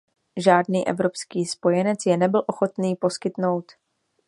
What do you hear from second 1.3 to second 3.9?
spojenec je nebyl ochotný poskytnout.